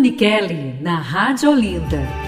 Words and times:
Dani 0.00 0.16
Kelly, 0.16 0.76
na 0.80 1.02
Rádio 1.02 1.50
Olinda. 1.50 2.19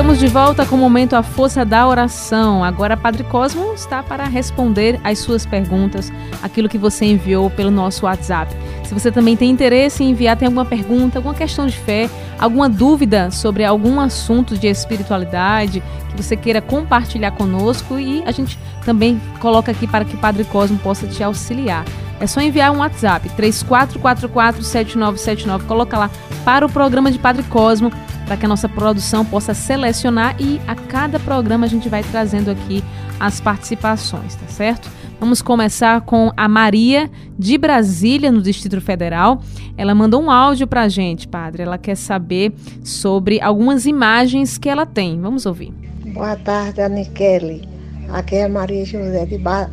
Estamos 0.00 0.18
de 0.18 0.28
volta 0.28 0.64
com 0.64 0.76
o 0.76 0.78
momento 0.78 1.14
A 1.14 1.22
Força 1.22 1.62
da 1.62 1.86
Oração. 1.86 2.64
Agora, 2.64 2.96
Padre 2.96 3.22
Cosmo 3.22 3.74
está 3.74 4.02
para 4.02 4.24
responder 4.24 4.98
as 5.04 5.18
suas 5.18 5.44
perguntas, 5.44 6.10
aquilo 6.42 6.70
que 6.70 6.78
você 6.78 7.04
enviou 7.04 7.50
pelo 7.50 7.70
nosso 7.70 8.06
WhatsApp. 8.06 8.50
Se 8.82 8.94
você 8.94 9.12
também 9.12 9.36
tem 9.36 9.50
interesse 9.50 10.02
em 10.02 10.12
enviar, 10.12 10.38
tem 10.38 10.46
alguma 10.46 10.64
pergunta, 10.64 11.18
alguma 11.18 11.34
questão 11.34 11.66
de 11.66 11.76
fé, 11.76 12.08
alguma 12.38 12.66
dúvida 12.66 13.30
sobre 13.30 13.62
algum 13.62 14.00
assunto 14.00 14.56
de 14.56 14.68
espiritualidade 14.68 15.82
que 16.08 16.16
você 16.16 16.34
queira 16.34 16.62
compartilhar 16.62 17.32
conosco 17.32 17.98
e 17.98 18.22
a 18.24 18.30
gente 18.30 18.58
também 18.86 19.20
coloca 19.38 19.70
aqui 19.70 19.86
para 19.86 20.06
que 20.06 20.16
Padre 20.16 20.44
Cosmo 20.44 20.78
possa 20.78 21.06
te 21.06 21.22
auxiliar. 21.22 21.84
É 22.18 22.26
só 22.26 22.40
enviar 22.40 22.72
um 22.72 22.78
WhatsApp 22.78 23.28
34447979, 23.36 25.66
coloca 25.66 25.98
lá 25.98 26.10
para 26.42 26.64
o 26.64 26.70
programa 26.70 27.12
de 27.12 27.18
Padre 27.18 27.42
Cosmo 27.42 27.92
para 28.30 28.36
que 28.36 28.46
a 28.46 28.48
nossa 28.48 28.68
produção 28.68 29.24
possa 29.24 29.52
selecionar 29.54 30.36
e 30.40 30.60
a 30.64 30.76
cada 30.76 31.18
programa 31.18 31.66
a 31.66 31.68
gente 31.68 31.88
vai 31.88 32.04
trazendo 32.04 32.48
aqui 32.48 32.80
as 33.18 33.40
participações, 33.40 34.36
tá 34.36 34.46
certo? 34.46 34.88
Vamos 35.18 35.42
começar 35.42 36.02
com 36.02 36.30
a 36.36 36.46
Maria 36.46 37.10
de 37.36 37.58
Brasília, 37.58 38.30
no 38.30 38.40
Distrito 38.40 38.80
Federal. 38.80 39.42
Ela 39.76 39.96
mandou 39.96 40.22
um 40.22 40.30
áudio 40.30 40.68
para 40.68 40.82
a 40.82 40.88
gente, 40.88 41.26
padre. 41.26 41.64
Ela 41.64 41.76
quer 41.76 41.96
saber 41.96 42.52
sobre 42.84 43.40
algumas 43.40 43.84
imagens 43.84 44.56
que 44.56 44.68
ela 44.68 44.86
tem. 44.86 45.20
Vamos 45.20 45.44
ouvir. 45.44 45.74
Boa 46.14 46.36
tarde, 46.36 46.80
Aniquele. 46.82 47.68
Aqui 48.12 48.36
é 48.36 48.46
Maria 48.46 48.84
José 48.84 49.26
de, 49.26 49.38
ba 49.38 49.68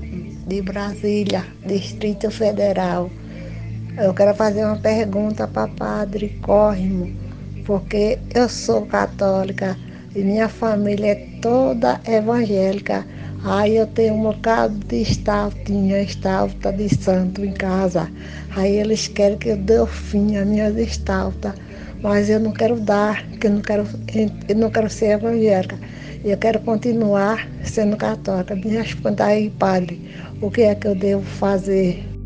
de 0.47 0.63
Brasília, 0.63 1.45
Distrito 1.63 2.31
Federal. 2.31 3.07
Eu 3.95 4.15
quero 4.15 4.33
fazer 4.33 4.65
uma 4.65 4.77
pergunta 4.77 5.47
para 5.47 5.67
Padre 5.67 6.39
Cosmo 6.41 7.26
porque 7.67 8.17
eu 8.33 8.47
sou 8.47 8.85
católica 8.85 9.77
e 10.15 10.23
minha 10.23 10.47
família 10.47 11.11
é 11.11 11.15
toda 11.41 11.99
evangélica. 12.07 13.05
Aí 13.43 13.75
eu 13.75 13.85
tenho 13.85 14.15
um 14.15 14.23
bocado 14.23 14.73
de 14.87 15.01
estaltinha, 15.01 16.01
estalta 16.01 16.71
de 16.71 16.87
santo 16.89 17.43
em 17.43 17.51
casa. 17.51 18.09
Aí 18.55 18.77
eles 18.77 19.09
querem 19.09 19.37
que 19.37 19.49
eu 19.49 19.57
dê 19.57 19.79
o 19.79 19.85
fim 19.85 20.37
às 20.37 20.47
minhas 20.47 20.77
estaltas. 20.77 21.53
Mas 22.01 22.29
eu 22.29 22.39
não 22.39 22.51
quero 22.51 22.79
dar, 22.79 23.27
porque 23.27 23.47
eu 23.47 23.51
não 23.51 23.61
quero, 23.61 23.85
eu 24.47 24.55
não 24.55 24.69
quero 24.69 24.89
ser 24.89 25.17
evangélica. 25.17 25.77
Eu 26.23 26.37
quero 26.37 26.59
continuar 26.61 27.47
sendo 27.63 27.97
católica. 27.97 28.55
Me 28.55 28.69
responda 28.69 29.25
aí, 29.25 29.49
padre, 29.49 30.01
o 30.41 30.49
que 30.49 30.61
é 30.61 30.73
que 30.73 30.87
eu 30.87 30.95
devo 30.95 31.23
fazer? 31.23 32.16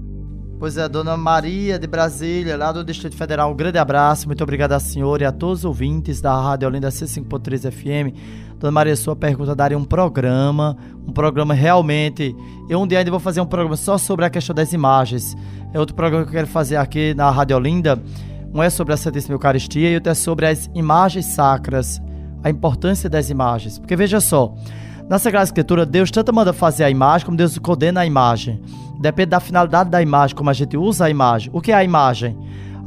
Pois 0.62 0.78
é, 0.78 0.88
dona 0.88 1.18
Maria 1.18 1.80
de 1.80 1.88
Brasília, 1.88 2.56
lá 2.56 2.72
do 2.72 2.84
Distrito 2.84 3.16
Federal, 3.16 3.52
um 3.52 3.56
grande 3.56 3.80
abraço, 3.80 4.28
muito 4.28 4.44
obrigado 4.44 4.74
à 4.74 4.80
senhora 4.80 5.24
e 5.24 5.26
a 5.26 5.32
todos 5.32 5.62
os 5.62 5.66
ouvintes 5.66 6.22
da 6.22 6.40
Rádio 6.40 6.68
Olinda 6.68 6.90
C5.3 6.90 7.72
FM. 7.72 8.16
Dona 8.60 8.72
Maria, 8.72 8.96
sua 8.96 9.16
pergunta 9.16 9.56
daria 9.56 9.76
um 9.76 9.84
programa, 9.84 10.78
um 11.08 11.12
programa 11.12 11.56
realmente. 11.56 12.36
Eu 12.70 12.80
um 12.80 12.86
dia 12.86 13.00
ainda 13.00 13.10
vou 13.10 13.20
fazer 13.20 13.42
um 13.42 13.46
programa 13.48 13.76
só 13.76 13.98
sobre 13.98 14.24
a 14.24 14.30
questão 14.30 14.54
das 14.56 14.72
imagens. 14.72 15.36
É 15.74 15.80
outro 15.80 15.96
programa 15.96 16.26
que 16.26 16.30
eu 16.30 16.34
quero 16.34 16.48
fazer 16.48 16.76
aqui 16.76 17.16
na 17.16 17.32
Rádio 17.32 17.58
Olinda. 17.58 18.00
Um 18.54 18.62
é 18.62 18.70
sobre 18.70 18.94
a 18.94 18.98
Santíssima 18.98 19.34
Eucaristia 19.34 19.90
e 19.90 19.96
outro 19.96 20.12
é 20.12 20.14
sobre 20.14 20.46
as 20.46 20.70
imagens 20.76 21.26
sacras, 21.26 22.00
a 22.44 22.52
importância 22.52 23.10
das 23.10 23.32
imagens. 23.32 23.80
Porque 23.80 23.96
veja 23.96 24.22
só, 24.22 24.54
na 25.10 25.20
Sagrada 25.20 25.44
Escritura, 25.44 25.86
Deus 25.86 26.10
tanto 26.10 26.34
manda 26.34 26.54
fazer 26.54 26.84
a 26.84 26.90
imagem 26.90 27.26
como 27.26 27.38
Deus 27.38 27.58
condena 27.58 28.02
a 28.02 28.06
imagem. 28.06 28.62
Depende 29.00 29.32
da 29.32 29.40
finalidade 29.40 29.90
da 29.90 30.02
imagem, 30.02 30.36
como 30.36 30.50
a 30.50 30.54
gente 30.54 30.78
usa 30.78 31.06
a 31.06 31.10
imagem. 31.10 31.50
O 31.54 31.60
que 31.60 31.72
é 31.72 31.76
a 31.76 31.84
imagem? 31.84 32.38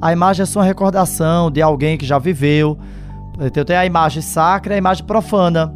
A 0.01 0.13
imagem 0.13 0.43
é 0.43 0.47
só 0.47 0.61
uma 0.61 0.65
recordação 0.65 1.51
de 1.51 1.61
alguém 1.61 1.99
que 1.99 2.07
já 2.07 2.19
viveu. 2.19 2.79
Então 3.41 3.65
tem 3.65 3.77
a 3.77 3.85
imagem 3.85 4.23
sacra 4.23 4.75
e 4.75 4.77
a 4.77 4.79
imagem 4.79 5.05
profana. 5.05 5.75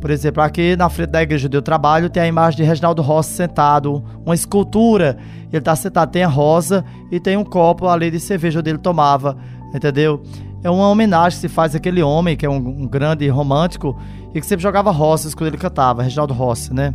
Por 0.00 0.10
exemplo, 0.10 0.42
aqui 0.42 0.76
na 0.76 0.88
frente 0.88 1.10
da 1.10 1.22
igreja 1.22 1.46
onde 1.46 1.56
eu 1.56 1.62
trabalho 1.62 2.08
tem 2.08 2.22
a 2.22 2.26
imagem 2.26 2.58
de 2.58 2.62
Reginaldo 2.62 3.02
Rossi 3.02 3.32
sentado, 3.32 4.02
uma 4.24 4.34
escultura. 4.34 5.18
Ele 5.48 5.58
está 5.58 5.76
sentado, 5.76 6.10
tem 6.10 6.22
a 6.22 6.28
rosa 6.28 6.84
e 7.10 7.20
tem 7.20 7.36
um 7.36 7.44
copo 7.44 7.86
ali 7.86 8.10
de 8.10 8.18
cerveja 8.18 8.60
onde 8.60 8.70
ele 8.70 8.78
tomava, 8.78 9.36
entendeu? 9.74 10.22
É 10.62 10.70
uma 10.70 10.88
homenagem 10.88 11.38
que 11.38 11.40
se 11.40 11.48
faz 11.48 11.74
àquele 11.74 12.02
homem 12.02 12.36
que 12.36 12.46
é 12.46 12.50
um, 12.50 12.56
um 12.56 12.86
grande 12.86 13.28
romântico 13.28 13.96
e 14.34 14.40
que 14.40 14.46
sempre 14.46 14.62
jogava 14.62 14.90
rosas 14.90 15.34
quando 15.34 15.48
ele 15.48 15.58
cantava, 15.58 16.02
Reginaldo 16.02 16.34
Rossi, 16.34 16.72
né? 16.72 16.94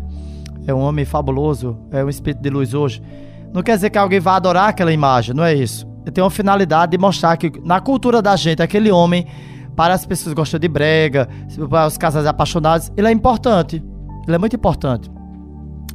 é 0.68 0.74
um 0.74 0.80
homem 0.80 1.06
fabuloso, 1.06 1.78
é 1.92 2.04
um 2.04 2.10
espírito 2.10 2.42
de 2.42 2.50
luz 2.50 2.74
hoje. 2.74 3.02
Não 3.54 3.62
quer 3.62 3.76
dizer 3.76 3.90
que 3.90 3.98
alguém 3.98 4.20
vá 4.20 4.36
adorar 4.36 4.70
aquela 4.70 4.92
imagem, 4.92 5.36
não 5.36 5.44
é 5.44 5.54
isso. 5.54 5.86
Tem 6.14 6.24
uma 6.24 6.30
finalidade 6.30 6.92
de 6.92 6.98
mostrar 6.98 7.36
que 7.38 7.52
na 7.64 7.80
cultura 7.80 8.22
da 8.22 8.36
gente, 8.36 8.62
aquele 8.62 8.92
homem, 8.92 9.26
para 9.76 9.94
as 9.94 10.06
pessoas 10.06 10.34
que 10.34 10.36
gostam 10.36 10.60
de 10.60 10.68
brega, 10.68 11.28
para 11.70 11.88
os 11.88 11.98
casais 11.98 12.26
apaixonados, 12.26 12.92
ele 12.96 13.08
é 13.08 13.12
importante. 13.12 13.84
Ele 14.28 14.36
é 14.36 14.38
muito 14.38 14.56
importante. 14.56 15.10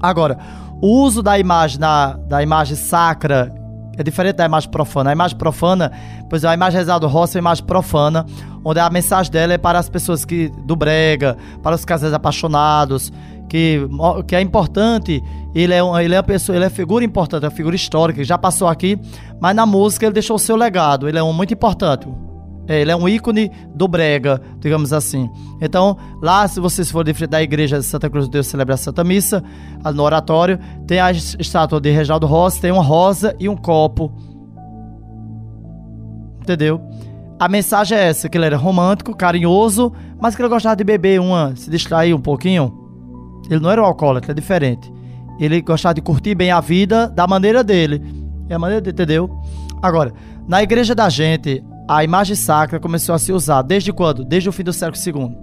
Agora, 0.00 0.38
o 0.80 1.02
uso 1.02 1.22
da 1.22 1.38
imagem, 1.38 1.78
na, 1.78 2.14
da 2.14 2.42
imagem 2.42 2.76
sacra 2.76 3.54
é 3.96 4.02
diferente 4.02 4.36
da 4.36 4.44
imagem 4.44 4.70
profana. 4.70 5.10
A 5.10 5.12
imagem 5.12 5.36
profana, 5.36 5.92
pois 6.28 6.44
é, 6.44 6.48
a 6.48 6.54
imagem 6.54 6.78
rezada 6.78 7.00
do 7.00 7.08
Rossi 7.08 7.36
é 7.36 7.40
uma 7.40 7.48
imagem 7.48 7.64
profana, 7.64 8.24
onde 8.64 8.80
a 8.80 8.88
mensagem 8.90 9.30
dela 9.30 9.52
é 9.52 9.58
para 9.58 9.78
as 9.78 9.88
pessoas 9.88 10.24
que 10.24 10.48
do 10.64 10.76
brega, 10.76 11.36
para 11.62 11.74
os 11.74 11.84
casais 11.84 12.12
apaixonados, 12.12 13.12
que, 13.48 13.80
que 14.26 14.36
é 14.36 14.40
importante. 14.40 15.22
Ele 15.54 15.74
é, 15.74 15.80
ele 16.04 16.14
é 16.14 16.18
uma 16.18 16.22
pessoa, 16.22 16.56
ele 16.56 16.64
é 16.64 16.70
figura 16.70 17.04
importante, 17.04 17.44
é 17.44 17.48
uma 17.48 17.54
figura 17.54 17.74
histórica, 17.74 18.22
já 18.22 18.38
passou 18.38 18.68
aqui, 18.68 18.98
mas 19.40 19.54
na 19.54 19.66
música 19.66 20.06
ele 20.06 20.14
deixou 20.14 20.36
o 20.36 20.38
seu 20.38 20.56
legado. 20.56 21.08
Ele 21.08 21.18
é 21.18 21.22
um 21.22 21.32
muito 21.32 21.52
importante. 21.52 22.06
É, 22.70 22.82
ele 22.82 22.92
é 22.92 22.94
um 22.94 23.08
ícone 23.08 23.50
do 23.74 23.88
brega, 23.88 24.40
digamos 24.60 24.92
assim. 24.92 25.28
Então, 25.60 25.96
lá, 26.22 26.46
se 26.46 26.60
vocês 26.60 26.88
forem 26.88 27.12
da 27.28 27.42
igreja 27.42 27.80
de 27.80 27.84
Santa 27.84 28.08
Cruz 28.08 28.26
de 28.26 28.30
Deus 28.30 28.46
celebra 28.46 28.76
a 28.76 28.78
Santa 28.78 29.02
Missa, 29.02 29.42
no 29.92 30.04
oratório, 30.04 30.56
tem 30.86 31.00
a 31.00 31.10
estátua 31.10 31.80
de 31.80 31.90
Reginaldo 31.90 32.28
Rossi, 32.28 32.60
tem 32.60 32.70
uma 32.70 32.84
rosa 32.84 33.34
e 33.40 33.48
um 33.48 33.56
copo. 33.56 34.12
Entendeu? 36.42 36.80
A 37.40 37.48
mensagem 37.48 37.98
é 37.98 38.06
essa, 38.06 38.28
que 38.28 38.38
ele 38.38 38.46
era 38.46 38.56
romântico, 38.56 39.16
carinhoso, 39.16 39.92
mas 40.20 40.36
que 40.36 40.42
ele 40.42 40.48
gostava 40.48 40.76
de 40.76 40.84
beber 40.84 41.20
uma, 41.20 41.52
se 41.56 41.68
distrair 41.68 42.14
um 42.14 42.20
pouquinho. 42.20 42.72
Ele 43.50 43.58
não 43.58 43.68
era 43.72 43.82
um 43.82 43.84
alcoólatra, 43.84 44.30
é 44.30 44.34
diferente. 44.34 44.92
Ele 45.40 45.60
gostava 45.60 45.94
de 45.94 46.02
curtir 46.02 46.36
bem 46.36 46.52
a 46.52 46.60
vida 46.60 47.08
da 47.08 47.26
maneira 47.26 47.64
dele. 47.64 48.00
É 48.48 48.54
a 48.54 48.60
maneira 48.60 48.80
dele, 48.80 48.94
entendeu? 48.94 49.28
Agora, 49.82 50.12
na 50.46 50.62
igreja 50.62 50.94
da 50.94 51.08
gente, 51.08 51.64
a 51.90 52.04
imagem 52.04 52.36
sacra 52.36 52.78
começou 52.78 53.16
a 53.16 53.18
ser 53.18 53.32
usada 53.32 53.66
desde 53.66 53.92
quando? 53.92 54.24
Desde 54.24 54.48
o 54.48 54.52
fim 54.52 54.62
do 54.62 54.72
século 54.72 55.02
II. 55.04 55.36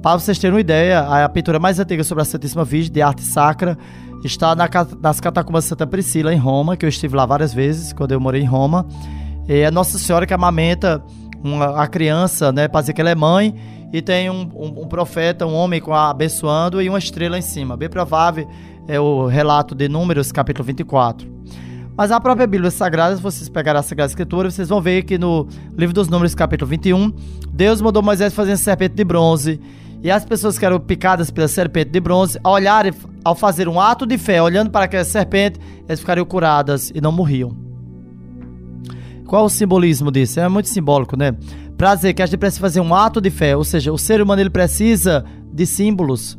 Para 0.00 0.20
vocês 0.20 0.38
terem 0.38 0.54
uma 0.54 0.60
ideia, 0.60 1.00
a 1.00 1.28
pintura 1.28 1.58
mais 1.58 1.80
antiga 1.80 2.04
sobre 2.04 2.22
a 2.22 2.24
Santíssima 2.24 2.64
Virgem, 2.64 2.92
de 2.92 3.02
arte 3.02 3.22
sacra, 3.22 3.76
está 4.22 4.54
na, 4.54 4.68
nas 5.02 5.18
catacumbas 5.18 5.64
de 5.64 5.70
Santa 5.70 5.84
Priscila, 5.84 6.32
em 6.32 6.36
Roma, 6.36 6.76
que 6.76 6.84
eu 6.84 6.88
estive 6.88 7.16
lá 7.16 7.26
várias 7.26 7.52
vezes, 7.52 7.92
quando 7.92 8.12
eu 8.12 8.20
morei 8.20 8.42
em 8.42 8.46
Roma. 8.46 8.86
E 9.48 9.62
é 9.62 9.70
Nossa 9.70 9.98
Senhora 9.98 10.26
que 10.26 10.32
amamenta 10.32 11.02
uma, 11.42 11.82
a 11.82 11.88
criança, 11.88 12.52
né, 12.52 12.68
para 12.68 12.82
dizer 12.82 12.92
que 12.92 13.00
ela 13.00 13.10
é 13.10 13.16
mãe, 13.16 13.52
e 13.92 14.00
tem 14.00 14.30
um, 14.30 14.48
um, 14.54 14.82
um, 14.82 14.86
profeta, 14.86 15.44
um 15.44 15.54
homem 15.54 15.80
com 15.80 15.92
a 15.92 16.08
abençoando 16.08 16.80
e 16.80 16.88
uma 16.88 16.98
estrela 16.98 17.36
em 17.36 17.42
cima. 17.42 17.76
Bem 17.76 17.88
provável 17.88 18.48
é 18.86 19.00
o 19.00 19.26
relato 19.26 19.74
de 19.74 19.88
Números, 19.88 20.30
capítulo 20.30 20.64
24. 20.64 21.34
Mas 21.96 22.10
a 22.10 22.18
própria 22.18 22.46
Bíblia 22.46 22.72
Sagrada, 22.72 23.14
se 23.14 23.22
vocês 23.22 23.48
pegarem 23.48 23.78
a 23.78 23.82
Sagrada 23.82 24.10
Escritura, 24.10 24.50
vocês 24.50 24.68
vão 24.68 24.80
ver 24.80 25.04
que 25.04 25.16
no 25.16 25.46
livro 25.76 25.94
dos 25.94 26.08
Números, 26.08 26.34
capítulo 26.34 26.68
21, 26.68 27.12
Deus 27.52 27.80
mandou 27.80 28.02
Moisés 28.02 28.34
fazer 28.34 28.50
uma 28.50 28.56
serpente 28.56 28.96
de 28.96 29.04
bronze. 29.04 29.60
E 30.02 30.10
as 30.10 30.24
pessoas 30.24 30.58
que 30.58 30.66
eram 30.66 30.80
picadas 30.80 31.30
pela 31.30 31.46
serpente 31.46 31.90
de 31.90 32.00
bronze, 32.00 32.38
ao 32.42 32.54
olharem, 32.54 32.92
ao 33.24 33.36
fazer 33.36 33.68
um 33.68 33.80
ato 33.80 34.04
de 34.06 34.18
fé, 34.18 34.42
olhando 34.42 34.70
para 34.70 34.86
aquela 34.86 35.04
serpente, 35.04 35.60
eles 35.88 36.00
ficariam 36.00 36.26
curadas 36.26 36.90
e 36.92 37.00
não 37.00 37.12
morriam. 37.12 37.56
Qual 39.24 39.44
o 39.44 39.48
simbolismo 39.48 40.10
disso? 40.10 40.40
É 40.40 40.48
muito 40.48 40.68
simbólico, 40.68 41.16
né? 41.16 41.32
Para 41.78 41.94
dizer 41.94 42.12
que 42.12 42.22
a 42.22 42.26
gente 42.26 42.38
precisa 42.38 42.60
fazer 42.60 42.80
um 42.80 42.92
ato 42.92 43.20
de 43.20 43.30
fé, 43.30 43.56
ou 43.56 43.64
seja, 43.64 43.92
o 43.92 43.98
ser 43.98 44.20
humano 44.20 44.42
ele 44.42 44.50
precisa 44.50 45.24
de 45.52 45.64
símbolos. 45.64 46.36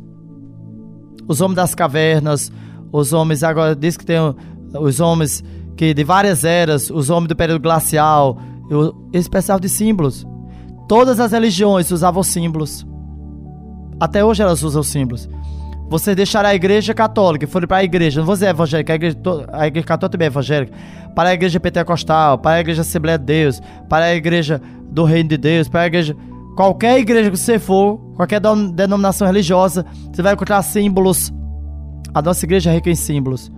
Os 1.26 1.40
homens 1.40 1.56
das 1.56 1.74
cavernas, 1.74 2.52
os 2.92 3.12
homens 3.12 3.42
agora 3.42 3.74
diz 3.74 3.96
que 3.96 4.04
tem 4.04 4.18
os 4.74 5.00
homens 5.00 5.42
que 5.76 5.92
de 5.92 6.04
várias 6.04 6.44
eras, 6.44 6.90
os 6.90 7.10
homens 7.10 7.28
do 7.28 7.36
período 7.36 7.60
glacial, 7.60 8.38
eles 9.12 9.28
precisavam 9.28 9.60
de 9.60 9.68
símbolos. 9.68 10.26
Todas 10.88 11.20
as 11.20 11.32
religiões 11.32 11.90
usavam 11.90 12.22
símbolos. 12.22 12.86
Até 14.00 14.24
hoje 14.24 14.42
elas 14.42 14.62
usam 14.62 14.82
símbolos. 14.82 15.28
Você 15.88 16.14
deixar 16.14 16.44
a 16.44 16.54
igreja 16.54 16.92
católica 16.92 17.44
e 17.44 17.66
para 17.66 17.76
a 17.76 17.84
igreja, 17.84 18.20
não 18.20 18.26
vou 18.26 18.34
dizer 18.34 18.48
evangélica, 18.48 18.92
a 18.92 18.96
igreja, 18.96 19.16
a 19.52 19.66
igreja 19.66 19.86
católica 19.86 20.12
também 20.12 20.26
é 20.26 20.28
evangélica, 20.28 20.72
para 21.14 21.28
a 21.28 21.34
igreja 21.34 21.60
pentecostal, 21.60 22.38
para 22.38 22.56
a 22.56 22.60
igreja 22.60 22.82
Assembleia 22.82 23.18
de 23.18 23.24
Deus, 23.24 23.60
para 23.88 24.06
a 24.06 24.14
igreja 24.14 24.60
do 24.90 25.04
Reino 25.04 25.28
de 25.28 25.36
Deus, 25.36 25.68
para 25.68 25.82
a 25.82 25.86
igreja. 25.86 26.16
Qualquer 26.56 26.98
igreja 26.98 27.30
que 27.30 27.36
você 27.36 27.58
for, 27.58 27.98
qualquer 28.16 28.40
denominação 28.40 29.26
religiosa, 29.26 29.84
você 30.12 30.22
vai 30.22 30.32
encontrar 30.32 30.62
símbolos. 30.62 31.32
A 32.12 32.20
nossa 32.20 32.44
igreja 32.44 32.70
é 32.70 32.74
rica 32.74 32.90
em 32.90 32.94
símbolos. 32.94 33.52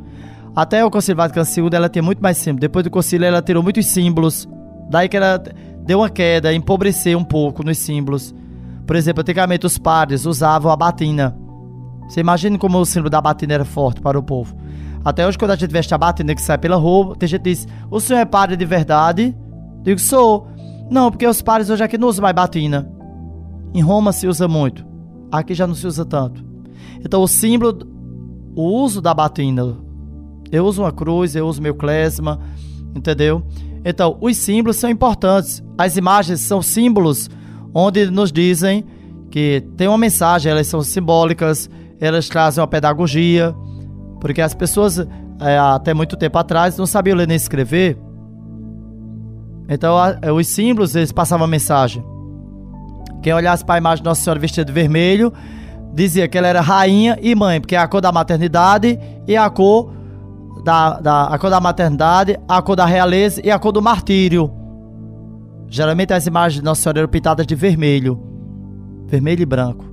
Até 0.59 0.85
o 0.85 0.91
Concílio 0.91 1.19
Vaticano 1.19 1.47
II 1.47 1.71
ela 1.73 1.89
tinha 1.89 2.03
muito 2.03 2.21
mais 2.21 2.37
símbolos. 2.37 2.63
Depois 2.63 2.83
do 2.83 2.91
concílio 2.91 3.25
ela 3.25 3.41
tirou 3.41 3.63
muitos 3.63 3.87
símbolos. 3.87 4.49
Daí 4.91 5.09
que 5.09 5.17
ela 5.17 5.41
deu 5.87 6.01
uma 6.01 6.11
queda, 6.11 6.53
empobreceu 6.53 7.17
um 7.17 7.23
pouco 7.23 7.63
nos 7.63 7.79
símbolos. 7.79 8.35
Por 8.85 8.97
exemplo, 8.97 9.21
antigamente 9.21 9.65
os 9.67 9.79
padres 9.79 10.27
usavam 10.27 10.73
a 10.73 10.77
batina. 10.77 11.39
Você 12.09 12.19
imagina 12.19 12.59
como 12.59 12.77
o 12.77 12.85
símbolo 12.85 13.09
da 13.09 13.21
batina 13.21 13.55
era 13.55 13.65
forte 13.65 14.01
para 14.01 14.19
o 14.19 14.23
povo. 14.23 14.57
Até 15.05 15.25
hoje, 15.25 15.39
quando 15.39 15.53
a 15.53 15.57
gente 15.57 15.71
veste 15.71 15.95
a 15.95 15.99
batina 15.99 16.35
que 16.35 16.43
sai 16.43 16.59
pela 16.59 16.75
rua, 16.75 17.15
tem 17.15 17.29
gente 17.29 17.43
que 17.43 17.51
diz: 17.51 17.69
O 17.89 18.01
senhor 18.01 18.19
é 18.19 18.25
padre 18.25 18.57
de 18.57 18.65
verdade? 18.65 19.37
Digo: 19.85 20.01
Sou. 20.01 20.49
Não, 20.91 21.09
porque 21.09 21.25
os 21.25 21.41
padres 21.41 21.71
hoje 21.71 21.85
aqui 21.85 21.97
não 21.97 22.09
usam 22.09 22.25
mais 22.25 22.35
batina. 22.35 22.91
Em 23.73 23.81
Roma 23.81 24.11
se 24.11 24.27
usa 24.27 24.49
muito. 24.49 24.85
Aqui 25.31 25.55
já 25.55 25.69
não 25.69 25.75
se 25.77 25.87
usa 25.87 26.05
tanto. 26.05 26.45
Então, 26.99 27.23
o 27.23 27.29
símbolo, 27.29 27.79
o 28.57 28.65
uso 28.83 29.01
da 29.01 29.15
batina. 29.15 29.87
Eu 30.51 30.65
uso 30.65 30.83
uma 30.83 30.93
cruz, 30.93 31.35
eu 31.37 31.47
uso 31.47 31.61
meu 31.61 31.75
clesma, 31.75 32.41
entendeu? 32.95 33.43
Então, 33.85 34.17
os 34.21 34.37
símbolos 34.37 34.77
são 34.77 34.91
importantes. 34.91 35.63
As 35.77 35.97
imagens 35.97 36.41
são 36.41 36.61
símbolos 36.63 37.29
onde 37.73 38.11
nos 38.11 38.33
dizem 38.33 38.85
que 39.31 39.63
tem 39.77 39.87
uma 39.89 39.99
mensagem, 39.99 40.51
elas 40.51 40.67
são 40.67 40.83
simbólicas, 40.83 41.69
elas 42.01 42.29
trazem 42.29 42.61
uma 42.63 42.67
pedagogia, 42.67 43.55
porque 44.21 44.41
as 44.41 44.55
pessoas 44.55 44.99
é, 44.99 45.59
até 45.59 45.93
muito 45.93 46.17
tempo 46.17 46.39
atrás 46.39 46.77
não 46.77 46.87
sabiam 46.87 47.17
ler 47.17 47.29
nem 47.29 47.37
escrever. 47.37 47.99
Então, 49.69 49.97
a, 49.99 50.33
os 50.33 50.47
símbolos 50.47 50.97
eles 50.97 51.13
passavam 51.13 51.45
a 51.45 51.49
mensagem. 51.49 52.03
Quem 53.23 53.33
olhasse 53.33 53.65
para 53.65 53.75
a 53.75 53.79
imagem 53.79 54.03
de 54.03 54.09
Nossa 54.09 54.23
Senhora 54.23 54.41
vestida 54.41 54.65
de 54.65 54.73
vermelho, 54.73 55.33
dizia 55.93 56.27
que 56.27 56.39
ela 56.39 56.49
era 56.49 56.61
rainha 56.61 57.19
e 57.21 57.35
mãe, 57.35 57.61
porque 57.61 57.77
é 57.77 57.79
a 57.79 57.87
cor 57.87 58.01
da 58.01 58.11
maternidade 58.11 58.99
e 59.27 59.37
a 59.37 59.49
cor 59.51 59.93
da, 60.65 61.01
da, 61.01 61.25
a 61.25 61.39
cor 61.39 61.51
da 61.51 61.61
maternidade, 61.61 62.39
a 62.49 62.61
cor 62.61 62.77
da 62.77 62.85
realeza 62.85 63.41
e 63.45 63.51
a 63.51 63.59
cor 63.59 63.73
do 63.73 63.83
martírio. 63.83 64.51
Geralmente 65.69 66.13
as 66.13 66.27
imagens 66.27 66.61
de 66.61 66.65
Nossa 66.65 66.83
Senhora 66.83 67.01
eram 67.01 67.09
pintadas 67.09 67.47
de 67.47 67.55
vermelho, 67.55 68.21
vermelho 69.07 69.43
e 69.43 69.47
branco. 69.47 69.85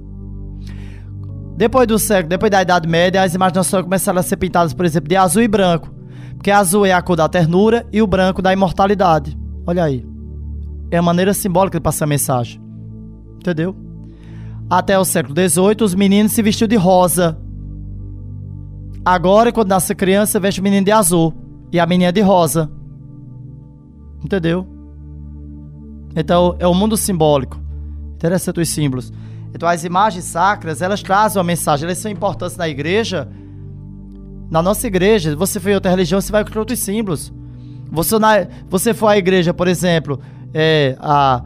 Depois 1.58 1.88
do 1.88 1.98
século, 1.98 2.30
depois 2.30 2.52
da 2.52 2.62
Idade 2.62 2.88
Média, 2.88 3.22
as 3.22 3.34
imagens 3.34 3.54
de 3.54 3.60
Nossa 3.60 3.70
Senhora 3.70 3.84
começaram 3.84 4.20
a 4.20 4.24
ser 4.24 4.38
pintadas, 4.38 4.74
por 4.74 4.86
exemplo, 4.86 5.08
de 5.08 5.16
azul 5.16 5.42
e 5.42 5.48
branco, 5.48 5.90
porque 6.34 6.52
azul 6.52 6.86
é 6.86 6.94
a 6.94 7.02
cor 7.02 7.16
da 7.16 7.30
ternura 7.30 7.86
e 7.92 8.02
o 8.02 8.08
branco 8.08 8.42
da 8.42 8.54
imortalidade. 8.54 9.38
Olha 9.66 9.84
aí, 9.84 10.06
é 10.92 10.98
a 10.98 11.02
maneira 11.02 11.34
simbólica 11.34 11.78
de 11.78 11.84
passar 11.84 12.06
a 12.06 12.08
mensagem, 12.08 12.62
entendeu? 13.36 13.76
Até 14.70 14.98
o 14.98 15.06
século 15.06 15.36
XVIII, 15.36 15.84
os 15.84 15.96
meninos 15.96 16.32
se 16.32 16.42
vestiam 16.42 16.68
de 16.68 16.76
rosa. 16.76 17.38
Agora, 19.06 19.52
quando 19.52 19.70
nasce 19.70 19.92
a 19.92 19.96
criança, 19.96 20.40
veste 20.40 20.60
o 20.60 20.64
menino 20.64 20.84
de 20.84 20.92
azul 20.92 21.32
e 21.72 21.80
a 21.80 21.86
menina 21.86 22.12
de 22.12 22.22
rosa. 22.22 22.72
Entendeu? 24.24 24.66
Então, 26.16 26.56
é 26.58 26.66
o 26.66 26.74
mundo 26.74 26.98
simbólico. 26.98 27.62
Interessante 28.16 28.60
os 28.60 28.70
símbolos. 28.70 29.14
Então, 29.54 29.70
as 29.70 29.84
imagens 29.84 30.26
sacras, 30.26 30.82
elas 30.82 31.04
trazem 31.04 31.38
uma 31.38 31.44
mensagem, 31.44 31.86
elas 31.86 32.00
são 32.00 32.10
importantes 32.10 32.58
na 32.58 32.68
igreja. 32.68 33.30
Na 34.50 34.62
nossa 34.62 34.88
igreja, 34.88 35.36
você 35.36 35.60
foi 35.60 35.74
em 35.74 35.76
outra 35.76 35.92
religião, 35.92 36.20
você 36.20 36.32
vai 36.32 36.44
com 36.44 36.58
outros 36.58 36.80
símbolos. 36.80 37.32
Você, 37.92 38.18
na, 38.18 38.48
você 38.68 38.92
for 38.92 39.08
à 39.08 39.18
igreja, 39.18 39.54
por 39.54 39.68
exemplo, 39.68 40.20
é, 40.52 40.98
a, 41.00 41.44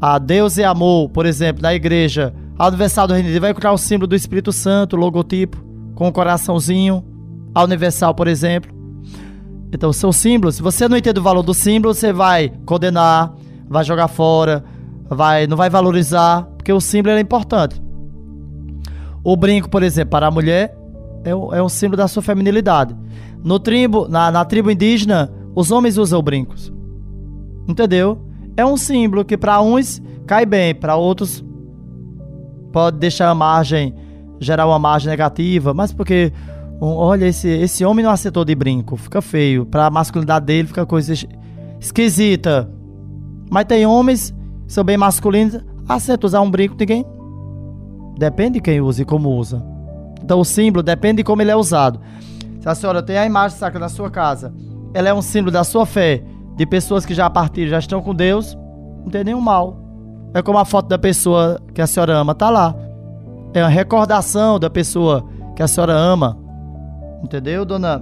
a 0.00 0.18
Deus 0.18 0.58
é 0.58 0.64
amor, 0.64 1.10
por 1.10 1.26
exemplo, 1.26 1.60
na 1.60 1.74
igreja, 1.74 2.32
a 2.56 2.68
Universal 2.68 3.08
do 3.08 3.14
Reino, 3.14 3.40
vai 3.40 3.50
encontrar 3.50 3.72
o 3.72 3.78
símbolo 3.78 4.06
do 4.06 4.14
Espírito 4.14 4.52
Santo, 4.52 4.94
logotipo, 4.94 5.69
com 6.00 6.08
o 6.08 6.12
coraçãozinho, 6.12 7.04
a 7.54 7.62
Universal, 7.62 8.14
por 8.14 8.26
exemplo. 8.26 8.72
Então, 9.70 9.92
são 9.92 10.10
símbolos. 10.10 10.54
Se 10.54 10.62
você 10.62 10.88
não 10.88 10.96
entende 10.96 11.20
o 11.20 11.22
valor 11.22 11.42
do 11.42 11.52
símbolo, 11.52 11.92
você 11.92 12.10
vai 12.10 12.50
condenar, 12.64 13.34
vai 13.68 13.84
jogar 13.84 14.08
fora, 14.08 14.64
vai, 15.10 15.46
não 15.46 15.58
vai 15.58 15.68
valorizar, 15.68 16.44
porque 16.56 16.72
o 16.72 16.80
símbolo 16.80 17.16
é 17.16 17.20
importante. 17.20 17.82
O 19.22 19.36
brinco, 19.36 19.68
por 19.68 19.82
exemplo, 19.82 20.12
para 20.12 20.28
a 20.28 20.30
mulher 20.30 20.74
é, 21.22 21.32
é 21.32 21.62
um 21.62 21.68
símbolo 21.68 21.98
da 21.98 22.08
sua 22.08 22.22
feminilidade. 22.22 22.96
No 23.44 23.58
tribo, 23.58 24.08
na, 24.08 24.30
na 24.30 24.42
tribo 24.42 24.70
indígena, 24.70 25.30
os 25.54 25.70
homens 25.70 25.98
usam 25.98 26.22
brincos. 26.22 26.72
Entendeu? 27.68 28.26
É 28.56 28.64
um 28.64 28.78
símbolo 28.78 29.22
que 29.22 29.36
para 29.36 29.60
uns 29.60 30.00
cai 30.26 30.46
bem, 30.46 30.74
para 30.74 30.96
outros 30.96 31.44
pode 32.72 32.96
deixar 32.96 33.28
a 33.28 33.34
margem, 33.34 33.94
gerar 34.40 34.66
uma 34.66 34.78
margem 34.78 35.08
negativa, 35.08 35.74
mas 35.74 35.92
porque 35.92 36.32
olha 36.80 37.26
esse 37.26 37.48
esse 37.48 37.84
homem 37.84 38.04
não 38.04 38.10
aceitou 38.10 38.44
de 38.44 38.54
brinco, 38.54 38.96
fica 38.96 39.20
feio, 39.20 39.66
para 39.66 39.86
a 39.86 39.90
masculinidade 39.90 40.46
dele 40.46 40.68
fica 40.68 40.86
coisa 40.86 41.12
esquisita. 41.78 42.68
Mas 43.50 43.66
tem 43.66 43.84
homens 43.84 44.34
que 44.66 44.72
são 44.72 44.82
bem 44.82 44.96
masculinos, 44.96 45.60
aceita 45.88 46.26
usar 46.26 46.40
um 46.40 46.50
brinco, 46.50 46.76
ninguém. 46.78 47.04
Depende 48.18 48.54
de 48.54 48.60
quem 48.60 48.80
usa 48.80 49.02
e 49.02 49.04
como 49.04 49.30
usa. 49.30 49.62
Então 50.22 50.40
o 50.40 50.44
símbolo 50.44 50.82
depende 50.82 51.18
de 51.18 51.24
como 51.24 51.42
ele 51.42 51.50
é 51.50 51.56
usado. 51.56 52.00
Se 52.60 52.68
a 52.68 52.74
senhora 52.74 53.02
tem 53.02 53.16
a 53.16 53.26
imagem 53.26 53.58
sacra 53.58 53.80
na 53.80 53.88
sua 53.88 54.10
casa, 54.10 54.52
ela 54.92 55.08
é 55.08 55.14
um 55.14 55.22
símbolo 55.22 55.50
da 55.50 55.64
sua 55.64 55.86
fé, 55.86 56.22
de 56.56 56.66
pessoas 56.66 57.06
que 57.06 57.14
já 57.14 57.28
partiram, 57.30 57.70
já 57.70 57.78
estão 57.78 58.02
com 58.02 58.14
Deus, 58.14 58.56
não 59.02 59.10
tem 59.10 59.24
nenhum 59.24 59.40
mal. 59.40 59.78
É 60.34 60.42
como 60.42 60.58
a 60.58 60.64
foto 60.64 60.88
da 60.88 60.98
pessoa 60.98 61.60
que 61.74 61.80
a 61.80 61.86
senhora 61.86 62.18
ama, 62.18 62.34
tá 62.34 62.50
lá. 62.50 62.74
É 63.52 63.62
uma 63.62 63.68
recordação 63.68 64.60
da 64.60 64.70
pessoa 64.70 65.26
que 65.56 65.62
a 65.62 65.66
senhora 65.66 65.92
ama. 65.92 66.38
Entendeu, 67.22 67.64
dona 67.64 68.00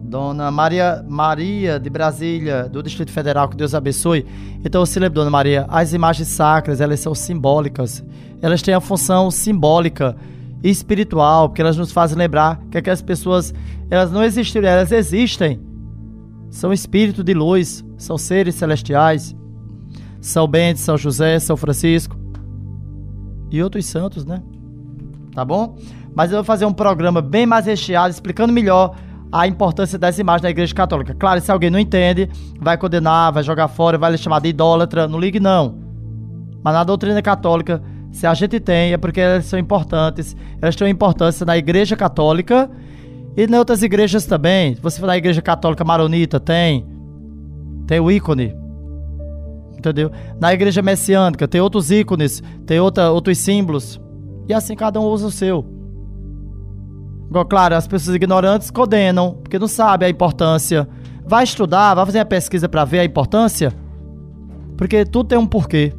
Dona 0.00 0.50
Maria 0.50 1.04
Maria 1.06 1.80
de 1.80 1.90
Brasília, 1.90 2.68
do 2.68 2.82
Distrito 2.82 3.10
Federal, 3.10 3.48
que 3.48 3.56
Deus 3.56 3.74
abençoe. 3.74 4.24
Então, 4.64 4.86
se 4.86 4.98
lembra, 5.00 5.16
Dona 5.16 5.30
Maria, 5.30 5.66
as 5.68 5.92
imagens 5.92 6.28
sacras, 6.28 6.80
elas 6.80 7.00
são 7.00 7.14
simbólicas. 7.14 8.02
Elas 8.40 8.62
têm 8.62 8.72
a 8.72 8.80
função 8.80 9.30
simbólica 9.30 10.16
e 10.62 10.70
espiritual, 10.70 11.48
porque 11.48 11.60
elas 11.60 11.76
nos 11.76 11.90
fazem 11.90 12.16
lembrar 12.16 12.60
que 12.70 12.78
aquelas 12.78 13.02
pessoas, 13.02 13.52
elas 13.90 14.12
não 14.12 14.22
existiram, 14.22 14.68
elas 14.68 14.92
existem. 14.92 15.60
São 16.50 16.72
espíritos 16.72 17.24
de 17.24 17.34
luz, 17.34 17.84
são 17.98 18.16
seres 18.16 18.54
celestiais. 18.54 19.36
São 20.20 20.46
Bento, 20.46 20.78
São 20.78 20.96
José, 20.96 21.38
São 21.38 21.56
Francisco 21.56 22.16
e 23.50 23.62
outros 23.62 23.86
santos, 23.86 24.24
né? 24.24 24.42
Tá 25.34 25.44
bom? 25.44 25.76
Mas 26.14 26.30
eu 26.30 26.38
vou 26.38 26.44
fazer 26.44 26.66
um 26.66 26.72
programa 26.72 27.22
bem 27.22 27.46
mais 27.46 27.66
recheado, 27.66 28.10
explicando 28.10 28.52
melhor 28.52 28.96
a 29.30 29.46
importância 29.46 29.98
das 29.98 30.18
imagens 30.18 30.42
da 30.42 30.50
Igreja 30.50 30.74
Católica. 30.74 31.14
Claro, 31.14 31.40
se 31.40 31.50
alguém 31.50 31.70
não 31.70 31.78
entende, 31.78 32.28
vai 32.60 32.76
condenar, 32.76 33.32
vai 33.32 33.42
jogar 33.42 33.68
fora, 33.68 33.98
vai 33.98 34.12
lhe 34.12 34.18
chamar 34.18 34.40
de 34.40 34.48
idólatra, 34.48 35.06
não 35.06 35.18
ligue 35.18 35.38
não. 35.38 35.78
Mas 36.62 36.74
na 36.74 36.84
doutrina 36.84 37.20
católica, 37.22 37.82
se 38.10 38.26
a 38.26 38.34
gente 38.34 38.58
tem, 38.58 38.92
é 38.92 38.96
porque 38.96 39.20
elas 39.20 39.44
são 39.44 39.58
importantes. 39.58 40.36
Elas 40.60 40.74
têm 40.74 40.88
importância 40.88 41.46
na 41.46 41.56
Igreja 41.56 41.94
Católica 41.94 42.70
e 43.36 43.44
em 43.44 43.54
outras 43.54 43.82
igrejas 43.82 44.26
também. 44.26 44.74
Você 44.82 44.98
for 44.98 45.06
na 45.06 45.16
Igreja 45.16 45.40
Católica 45.40 45.84
Maronita, 45.84 46.40
tem. 46.40 46.86
Tem 47.86 48.00
o 48.00 48.10
ícone. 48.10 48.54
Entendeu? 49.78 50.10
Na 50.40 50.52
Igreja 50.52 50.82
Messiânica, 50.82 51.46
tem 51.46 51.60
outros 51.60 51.90
ícones, 51.90 52.42
tem 52.66 52.80
outra, 52.80 53.10
outros 53.10 53.38
símbolos. 53.38 54.00
E 54.48 54.52
assim 54.52 54.74
cada 54.74 55.00
um 55.00 55.04
usa 55.04 55.28
o 55.28 55.30
seu. 55.30 55.64
Claro, 57.48 57.76
as 57.76 57.86
pessoas 57.86 58.16
ignorantes 58.16 58.70
condenam, 58.70 59.34
porque 59.34 59.58
não 59.58 59.68
sabem 59.68 60.06
a 60.08 60.10
importância. 60.10 60.88
Vai 61.24 61.44
estudar, 61.44 61.94
vai 61.94 62.06
fazer 62.06 62.18
a 62.18 62.24
pesquisa 62.24 62.68
para 62.68 62.84
ver 62.84 63.00
a 63.00 63.04
importância, 63.04 63.72
porque 64.76 65.04
tudo 65.04 65.28
tem 65.28 65.38
um 65.38 65.46
porquê. 65.46 65.92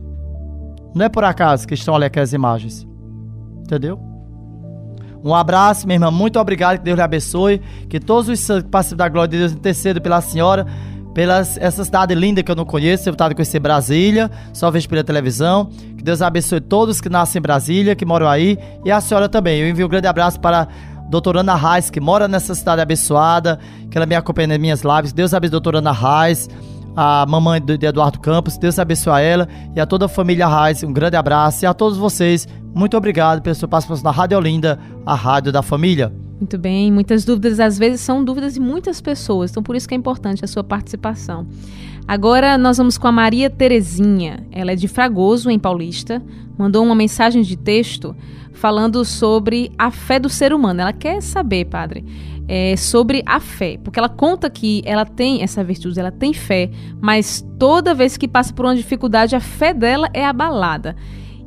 Não 0.94 1.06
é 1.06 1.10
por 1.10 1.24
acaso 1.24 1.68
que 1.68 1.76
estão 1.76 1.96
ali 1.96 2.06
aquelas 2.06 2.34
imagens. 2.34 2.86
Entendeu? 3.60 4.00
Um 5.24 5.36
abraço, 5.36 5.86
minha 5.86 5.98
irmã. 5.98 6.10
Muito 6.10 6.40
obrigado. 6.40 6.80
Que 6.80 6.84
Deus 6.86 6.96
lhe 6.96 7.02
abençoe. 7.02 7.62
Que 7.90 8.00
todos 8.00 8.30
os 8.30 8.40
santos 8.40 8.94
da 8.94 9.08
glória 9.08 9.30
de 9.30 9.38
Deus 9.38 9.52
intercedam 9.52 10.02
pela 10.02 10.22
senhora, 10.22 10.66
pela 11.14 11.40
essa 11.40 11.84
cidade 11.84 12.14
linda 12.14 12.44
que 12.44 12.52
eu 12.52 12.56
não 12.56 12.66
conheço. 12.66 13.10
Eu 13.10 13.14
estava 13.14 13.34
conhecer 13.34 13.60
Brasília, 13.60 14.30
só 14.54 14.70
vejo 14.70 14.88
pela 14.88 15.04
televisão. 15.04 15.70
Que 15.98 16.04
Deus 16.04 16.22
abençoe 16.22 16.62
todos 16.62 17.02
que 17.02 17.10
nascem 17.10 17.40
em 17.40 17.42
Brasília, 17.42 17.96
que 17.96 18.06
moram 18.06 18.28
aí. 18.28 18.58
E 18.86 18.92
a 18.92 19.02
senhora 19.02 19.28
também. 19.28 19.60
Eu 19.60 19.70
envio 19.70 19.86
um 19.86 19.90
grande 19.90 20.08
abraço 20.08 20.40
para 20.40 20.68
doutora 21.10 21.40
Ana 21.40 21.56
Reis, 21.56 21.90
que 21.90 22.00
mora 22.00 22.28
nessa 22.28 22.54
cidade 22.54 22.82
abençoada, 22.82 23.60
que 23.90 23.98
ela 23.98 24.06
me 24.06 24.16
acompanha 24.16 24.48
nas 24.48 24.60
minhas 24.60 24.82
lives. 24.82 25.12
Deus 25.12 25.34
abençoe 25.34 25.50
a 25.50 25.60
doutora 25.60 25.78
Ana 25.80 25.92
Reis, 25.92 26.48
a 26.96 27.26
mamãe 27.28 27.60
de 27.60 27.86
Eduardo 27.86 28.20
Campos. 28.20 28.58
Deus 28.58 28.78
abençoe 28.78 29.14
a 29.14 29.20
ela 29.20 29.48
e 29.76 29.80
a 29.80 29.86
toda 29.86 30.06
a 30.06 30.10
família 30.10 30.48
Reis. 30.48 30.84
Um 30.84 30.94
grande 30.94 31.16
abraço 31.18 31.66
e 31.66 31.68
a 31.68 31.74
todos 31.74 31.98
vocês, 31.98 32.48
muito 32.74 32.96
obrigado 32.96 33.42
pela 33.42 33.56
sua 33.56 33.68
participação 33.68 34.04
na 34.04 34.12
Rádio 34.12 34.38
Olinda, 34.38 34.80
a 35.06 35.16
rádio 35.16 35.52
da 35.52 35.64
família. 35.64 36.14
Muito 36.40 36.58
bem, 36.58 36.90
muitas 36.90 37.26
dúvidas 37.26 37.60
às 37.60 37.78
vezes 37.78 38.00
são 38.00 38.24
dúvidas 38.24 38.54
de 38.54 38.62
muitas 38.62 39.02
pessoas, 39.02 39.52
então 39.52 39.62
por 39.62 39.76
isso 39.76 39.88
que 39.88 39.94
é 39.94 39.98
importante 39.98 40.46
a 40.46 40.48
sua 40.48 40.64
participação. 40.64 41.46
Agora 42.08 42.58
nós 42.58 42.78
vamos 42.78 42.98
com 42.98 43.08
a 43.08 43.12
Maria 43.12 43.50
Terezinha. 43.50 44.48
Ela 44.52 44.72
é 44.72 44.76
de 44.76 44.88
Fragoso, 44.88 45.50
em 45.50 45.60
Paulista. 45.60 46.24
Mandou 46.58 46.84
uma 46.84 46.96
mensagem 46.96 47.44
de 47.44 47.56
texto 47.56 48.16
falando 48.54 49.06
sobre 49.06 49.72
a 49.78 49.92
fé 49.92 50.18
do 50.18 50.30
ser 50.30 50.54
humano. 50.54 50.82
Ela 50.82 50.94
quer 50.94 51.22
saber, 51.22 51.66
padre, 51.66 52.04
é, 52.48 52.76
sobre 52.76 53.22
a 53.26 53.40
fé, 53.40 53.78
porque 53.84 54.00
ela 54.00 54.10
conta 54.10 54.50
que 54.50 54.82
ela 54.86 55.06
tem 55.06 55.44
essa 55.44 55.64
virtude, 55.64 56.00
ela 56.00 56.12
tem 56.12 56.34
fé, 56.34 56.72
mas 57.00 57.46
toda 57.60 57.94
vez 57.94 58.18
que 58.18 58.28
passa 58.28 58.52
por 58.52 58.66
uma 58.66 58.76
dificuldade, 58.76 59.36
a 59.36 59.40
fé 59.40 59.72
dela 59.72 60.10
é 60.14 60.26
abalada. 60.26 60.96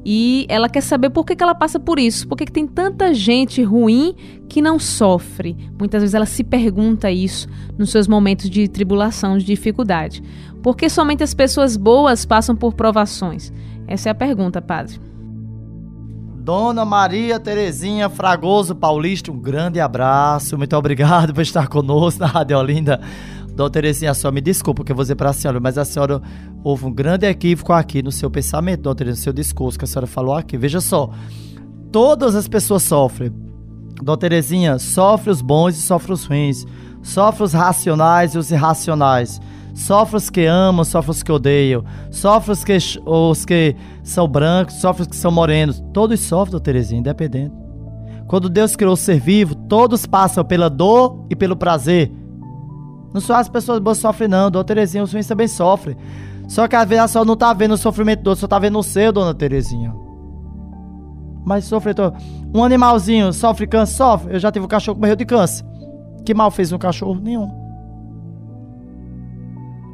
E 0.04 0.46
ela 0.48 0.68
quer 0.68 0.80
saber 0.80 1.10
por 1.10 1.24
que, 1.24 1.36
que 1.36 1.42
ela 1.42 1.54
passa 1.54 1.78
por 1.78 1.98
isso, 1.98 2.26
por 2.26 2.36
que, 2.36 2.44
que 2.44 2.52
tem 2.52 2.66
tanta 2.66 3.14
gente 3.14 3.62
ruim 3.62 4.14
que 4.48 4.60
não 4.60 4.78
sofre. 4.78 5.56
Muitas 5.78 6.02
vezes 6.02 6.14
ela 6.14 6.26
se 6.26 6.42
pergunta 6.42 7.10
isso 7.10 7.48
nos 7.78 7.90
seus 7.90 8.08
momentos 8.08 8.50
de 8.50 8.66
tribulação, 8.68 9.38
de 9.38 9.44
dificuldade. 9.44 10.22
Por 10.62 10.76
que 10.76 10.88
somente 10.88 11.22
as 11.22 11.34
pessoas 11.34 11.76
boas 11.76 12.24
passam 12.24 12.54
por 12.54 12.74
provações? 12.74 13.52
Essa 13.86 14.08
é 14.08 14.12
a 14.12 14.14
pergunta, 14.14 14.60
padre. 14.60 15.00
Dona 16.42 16.84
Maria 16.84 17.38
Terezinha 17.38 18.08
Fragoso 18.08 18.74
Paulista, 18.74 19.30
um 19.30 19.38
grande 19.38 19.78
abraço. 19.78 20.58
Muito 20.58 20.76
obrigado 20.76 21.32
por 21.32 21.40
estar 21.40 21.68
conosco 21.68 22.18
na 22.18 22.26
Rádio 22.26 22.58
Olinda. 22.58 23.00
Dona 23.54 23.70
Terezinha, 23.70 24.14
só 24.14 24.30
me 24.32 24.40
desculpa 24.40 24.82
que 24.82 24.92
eu 24.92 24.96
vou 24.96 25.04
dizer 25.04 25.14
para 25.14 25.30
a 25.30 25.32
senhora, 25.32 25.60
mas 25.60 25.76
a 25.76 25.84
senhora 25.84 26.22
houve 26.64 26.86
um 26.86 26.92
grande 26.92 27.26
equívoco 27.26 27.72
aqui 27.72 28.02
no 28.02 28.10
seu 28.10 28.30
pensamento, 28.30 28.82
Dona 28.82 28.96
Terezinha, 28.96 29.20
no 29.20 29.24
seu 29.24 29.32
discurso 29.32 29.78
que 29.78 29.84
a 29.84 29.88
senhora 29.88 30.06
falou 30.06 30.34
aqui. 30.34 30.56
Veja 30.56 30.80
só, 30.80 31.10
todas 31.90 32.34
as 32.34 32.48
pessoas 32.48 32.82
sofrem. 32.82 33.32
Dona 34.02 34.16
Terezinha, 34.16 34.78
sofre 34.78 35.30
os 35.30 35.42
bons 35.42 35.76
e 35.76 35.80
sofre 35.80 36.12
os 36.12 36.24
ruins. 36.24 36.64
Sofre 37.02 37.42
os 37.42 37.52
racionais 37.52 38.34
e 38.34 38.38
os 38.38 38.50
irracionais. 38.50 39.40
Sofre 39.74 40.16
os 40.16 40.30
que 40.30 40.46
amam, 40.46 40.84
sofre 40.84 41.10
os 41.10 41.22
que 41.22 41.32
odeiam. 41.32 41.84
Sofre 42.10 42.52
os 42.52 42.64
que, 42.64 42.76
os 43.04 43.44
que 43.44 43.76
são 44.02 44.26
brancos, 44.28 44.76
sofre 44.76 45.02
os 45.02 45.08
que 45.08 45.16
são 45.16 45.30
morenos. 45.30 45.82
Todos 45.92 46.20
sofrem, 46.20 46.52
Dona 46.52 46.64
Terezinha, 46.64 47.00
independente. 47.00 47.54
Quando 48.28 48.48
Deus 48.48 48.74
criou 48.76 48.94
o 48.94 48.96
ser 48.96 49.20
vivo, 49.20 49.54
todos 49.54 50.06
passam 50.06 50.44
pela 50.44 50.70
dor 50.70 51.26
e 51.28 51.36
pelo 51.36 51.56
prazer. 51.56 52.10
Não 53.12 53.20
só 53.20 53.36
as 53.36 53.48
pessoas 53.48 53.78
boas 53.78 53.98
sofrem, 53.98 54.28
não. 54.28 54.50
Dona 54.50 54.64
Terezinha, 54.64 55.04
os 55.04 55.12
ruins 55.12 55.26
também 55.26 55.48
sofrem. 55.48 55.96
Só 56.48 56.66
que 56.66 56.76
às 56.76 56.88
vezes 56.88 57.04
a 57.04 57.08
senhora 57.08 57.26
não 57.26 57.36
tá 57.36 57.52
vendo 57.52 57.72
o 57.72 57.76
sofrimento 57.76 58.22
do 58.22 58.30
outro, 58.30 58.40
só 58.40 58.46
tá 58.46 58.58
vendo 58.58 58.78
o 58.78 58.82
seu, 58.82 59.12
Dona 59.12 59.34
Terezinha. 59.34 59.94
Mas 61.44 61.64
sofre 61.64 61.92
todo. 61.94 62.16
Um 62.54 62.62
animalzinho 62.62 63.32
sofre 63.32 63.66
câncer? 63.66 63.96
Sofre. 63.96 64.34
Eu 64.34 64.38
já 64.38 64.50
tive 64.52 64.64
um 64.64 64.68
cachorro 64.68 64.96
que 64.96 65.00
morreu 65.00 65.16
de 65.16 65.24
câncer. 65.24 65.64
Que 66.24 66.34
mal 66.34 66.50
fez 66.50 66.72
um 66.72 66.78
cachorro? 66.78 67.20
Nenhum. 67.20 67.50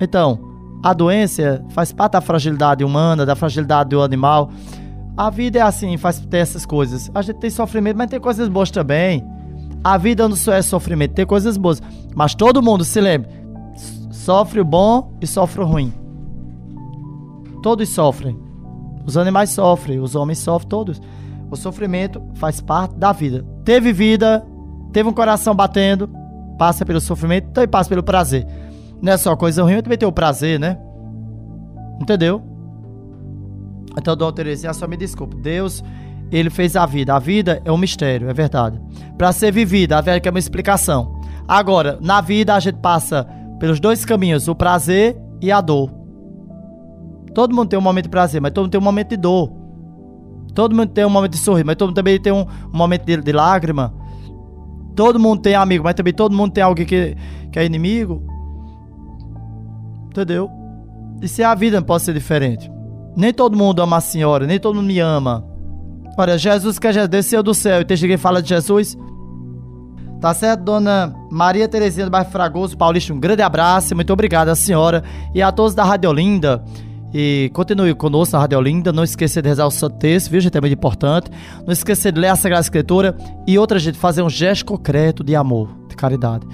Então, 0.01 0.39
a 0.83 0.93
doença 0.93 1.65
faz 1.71 1.93
parte 1.93 2.13
da 2.13 2.21
fragilidade 2.21 2.85
humana, 2.85 3.27
da 3.27 3.35
fragilidade 3.35 3.91
do 3.91 4.03
animal. 4.03 4.51
A 5.17 5.31
vida 5.31 5.59
é 5.59 5.63
assim, 5.63 5.97
faz 5.97 6.21
ter 6.21 6.39
essas 6.39 6.65
coisas. 6.65 7.11
A 7.15 7.23
gente 7.23 7.41
tem 7.41 7.51
sofrimento, 7.51 7.97
mas 7.97 8.09
tem 8.09 8.21
coisas 8.21 8.49
boas 8.49 8.71
também. 8.71 9.25
A 9.83 9.97
vida 9.97 10.29
não 10.29 10.37
só 10.37 10.53
é 10.53 10.63
sofrimento, 10.63 11.15
tem 11.15 11.27
coisas 11.27 11.57
boas. 11.57 11.83
Mas 12.19 12.35
todo 12.35 12.61
mundo, 12.61 12.85
se 12.85 13.01
lembre, 13.01 13.31
sofre 14.11 14.59
o 14.59 14.65
bom 14.65 15.13
e 15.21 15.27
sofre 15.27 15.63
o 15.63 15.65
ruim. 15.65 15.93
Todos 17.63 17.89
sofrem. 17.91 18.37
Os 19.07 19.17
animais 19.17 19.51
sofrem, 19.51 20.01
os 20.01 20.17
homens 20.17 20.39
sofrem, 20.39 20.69
todos. 20.69 21.01
O 21.49 21.55
sofrimento 21.55 22.21
faz 22.35 22.61
parte 22.61 22.97
da 22.97 23.13
vida. 23.13 23.47
Teve 23.65 23.93
vida, 23.93 24.45
teve 24.93 25.09
um 25.09 25.13
coração 25.13 25.55
batendo, 25.55 26.11
passa 26.59 26.85
pelo 26.85 27.01
sofrimento, 27.01 27.53
também 27.53 27.69
passa 27.69 27.89
pelo 27.89 28.03
prazer. 28.03 28.45
Não 29.01 29.13
é 29.13 29.17
só 29.17 29.37
coisa 29.37 29.63
ruim, 29.63 29.81
também 29.81 29.97
tem 29.97 30.09
o 30.09 30.11
prazer, 30.11 30.59
né? 30.59 30.77
Entendeu? 32.03 32.43
Então, 33.97 34.17
Dona 34.17 34.33
Terezinha, 34.33 34.75
só 34.75 34.89
me 34.89 34.97
desculpe. 34.97 35.37
Deus 35.37 35.85
ele 36.33 36.51
fez 36.51 36.75
a 36.75 36.85
vida. 36.85 37.15
A 37.15 37.21
vida 37.21 37.63
é 37.65 37.71
um 37.71 37.79
mistério, 37.79 38.29
é 38.29 38.35
verdade. 38.35 38.81
Para 39.17 39.31
ser 39.31 39.53
vivida, 39.53 39.99
a 39.99 40.01
vida 40.01 40.21
é 40.23 40.31
uma 40.31 40.39
explicação. 40.41 41.18
Agora, 41.49 41.99
na 42.03 42.21
vida 42.21 42.55
a 42.55 42.61
gente 42.61 42.77
passa 42.77 43.27
pelos 43.59 43.81
dois 43.81 44.05
caminhos, 44.05 44.47
o 44.47 44.55
prazer 44.55 45.19
e 45.41 45.51
a 45.51 45.63
dor. 45.63 45.91
Todo 47.35 47.55
mundo 47.55 47.69
tem 47.69 47.79
um 47.79 47.83
momento 47.83 48.05
de 48.05 48.11
prazer, 48.11 48.41
mas 48.41 48.53
todo 48.53 48.65
mundo 48.65 48.73
tem 48.73 48.81
um 48.81 48.85
momento 48.85 49.09
de 49.09 49.17
dor. 49.17 49.51
Todo 50.55 50.75
mundo 50.75 50.89
tem 50.89 51.07
um 51.07 51.11
momento 51.11 51.33
de 51.33 51.39
sorrir, 51.39 51.65
mas 51.65 51.77
todo 51.77 51.89
mundo 51.89 51.97
também 51.97 52.21
tem 52.21 52.33
um, 52.33 52.43
um 52.43 52.77
momento 52.77 53.05
de, 53.05 53.17
de, 53.17 53.33
lágrima. 53.33 53.95
Todo 54.95 55.19
mundo 55.19 55.41
tem 55.41 55.55
amigo, 55.55 55.85
mas 55.85 55.95
também 55.95 56.13
todo 56.13 56.35
mundo 56.35 56.53
tem 56.53 56.63
alguém 56.63 56.85
que, 56.85 57.17
que 57.51 57.59
é 57.59 57.65
inimigo. 57.65 58.23
Entendeu? 60.07 60.51
E 61.23 61.29
se 61.29 61.43
a 61.43 61.55
vida 61.55 61.79
não 61.79 61.87
pode 61.87 62.03
ser 62.03 62.13
diferente? 62.13 62.71
Nem 63.17 63.33
todo 63.33 63.57
mundo 63.57 63.81
ama 63.81 63.97
a 63.97 64.01
senhora, 64.01 64.47
nem 64.47 64.59
todo 64.59 64.75
mundo 64.75 64.87
me 64.87 64.99
ama. 64.99 65.45
Olha, 66.17 66.37
Jesus 66.37 66.79
que 66.79 66.93
já 66.93 67.07
desceu 67.07 67.43
do 67.43 67.55
céu 67.55 67.81
e 67.81 67.85
tem 67.85 67.97
que 67.97 68.17
fala 68.17 68.43
de 68.43 68.49
Jesus. 68.49 68.99
Tá 70.21 70.35
certo, 70.35 70.65
dona 70.65 71.15
Maria 71.31 71.69
Terezinha 71.69 72.07
do 72.07 72.11
bairro 72.11 72.29
Fragoso, 72.29 72.77
Paulista, 72.77 73.15
um 73.15 73.21
grande 73.21 73.41
abraço, 73.41 73.95
muito 73.95 74.13
obrigado 74.13 74.49
à 74.49 74.57
senhora 74.57 75.05
e 75.33 75.41
a 75.41 75.53
todos 75.53 75.77
da 75.77 75.85
Rádio 75.85 76.11
Olinda. 76.11 76.65
E 77.15 77.51
continue 77.55 77.95
conosco 77.95 78.35
na 78.35 78.41
Rádio 78.41 78.59
Olinda, 78.59 78.93
não 78.93 79.05
esqueça 79.05 79.41
de 79.41 79.49
rezar 79.49 79.67
o 79.67 79.71
Santo 79.71 79.97
Texto, 79.97 80.29
viu, 80.31 80.41
gente, 80.41 80.59
é 80.59 80.61
muito 80.61 80.73
importante. 80.75 81.31
Não 81.65 81.73
esqueça 81.73 82.11
de 82.11 82.21
ler 82.21 82.29
a 82.29 82.37
Sagrada 82.37 82.61
Escritura 82.61 83.17
e 83.47 83.57
outra, 83.57 83.79
gente, 83.79 83.97
fazer 83.97 84.23
um 84.23 84.29
gesto 84.29 84.65
concreto 84.65 85.23
de 85.23 85.37
amor, 85.37 85.71
de 85.89 85.95
caridade. 85.95 86.45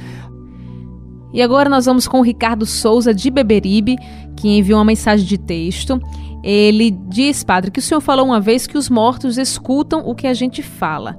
E 1.32 1.40
agora 1.40 1.70
nós 1.70 1.86
vamos 1.86 2.06
com 2.06 2.20
o 2.20 2.22
Ricardo 2.22 2.66
Souza 2.66 3.14
de 3.14 3.30
Beberibe, 3.30 3.96
que 4.36 4.58
enviou 4.58 4.78
uma 4.78 4.84
mensagem 4.84 5.26
de 5.26 5.38
texto. 5.38 5.98
Ele 6.42 6.90
diz, 6.90 7.42
padre, 7.42 7.70
que 7.70 7.78
o 7.78 7.82
senhor 7.82 8.02
falou 8.02 8.26
uma 8.26 8.40
vez 8.40 8.66
que 8.66 8.76
os 8.76 8.90
mortos 8.90 9.38
escutam 9.38 10.02
o 10.06 10.14
que 10.14 10.26
a 10.26 10.34
gente 10.34 10.62
fala. 10.62 11.16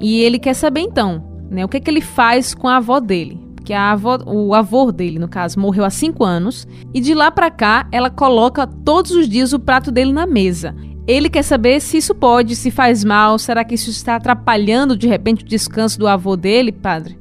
E 0.00 0.22
ele 0.22 0.38
quer 0.38 0.54
saber 0.54 0.80
então, 0.80 1.33
né, 1.54 1.64
o 1.64 1.68
que, 1.68 1.76
é 1.76 1.80
que 1.80 1.90
ele 1.90 2.00
faz 2.00 2.54
com 2.54 2.68
a 2.68 2.76
avó 2.76 3.00
dele. 3.00 3.40
Que 3.64 3.72
a 3.72 3.92
avó, 3.92 4.18
o 4.26 4.54
avô 4.54 4.92
dele, 4.92 5.18
no 5.18 5.28
caso, 5.28 5.58
morreu 5.58 5.84
há 5.84 5.90
cinco 5.90 6.22
anos. 6.24 6.66
E 6.92 7.00
de 7.00 7.14
lá 7.14 7.30
para 7.30 7.50
cá, 7.50 7.88
ela 7.90 8.10
coloca 8.10 8.66
todos 8.66 9.12
os 9.12 9.26
dias 9.26 9.54
o 9.54 9.58
prato 9.58 9.90
dele 9.90 10.12
na 10.12 10.26
mesa. 10.26 10.74
Ele 11.06 11.30
quer 11.30 11.42
saber 11.42 11.80
se 11.80 11.98
isso 11.98 12.14
pode, 12.14 12.56
se 12.56 12.70
faz 12.70 13.04
mal, 13.04 13.38
será 13.38 13.64
que 13.64 13.74
isso 13.74 13.90
está 13.90 14.16
atrapalhando 14.16 14.96
de 14.96 15.06
repente 15.06 15.44
o 15.44 15.48
descanso 15.48 15.98
do 15.98 16.06
avô 16.06 16.36
dele, 16.36 16.72
padre? 16.72 17.18